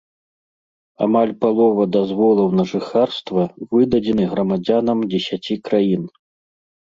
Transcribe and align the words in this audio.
Амаль 1.05 1.33
палова 1.43 1.83
дазволаў 1.95 2.47
на 2.59 2.63
жыхарства 2.71 3.41
выдадзены 3.75 4.23
грамадзянам 4.33 4.99
дзесяці 5.11 5.55
краін. 5.69 6.03